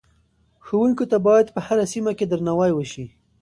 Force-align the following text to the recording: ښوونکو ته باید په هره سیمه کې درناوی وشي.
ښوونکو 0.65 1.03
ته 1.11 1.17
باید 1.27 1.47
په 1.55 1.59
هره 1.67 1.85
سیمه 1.93 2.11
کې 2.17 2.25
درناوی 2.27 2.71
وشي. 2.73 3.05